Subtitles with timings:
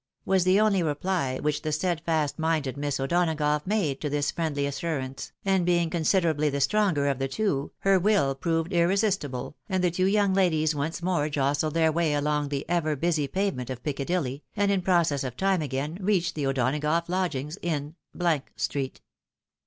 [0.31, 4.79] "was the only reply which the steadfast minded Miss O'Donagough made to this friendly as
[4.81, 9.91] surance, and being considerably the stronger of the two, her will proved iiTesistible, and the
[9.91, 14.41] two young ladies once more jostled their way along the ever busy pavement of Piccadilly,
[14.55, 17.93] and in process of time again reached the O'Donagough lodgings in
[18.55, 19.01] street.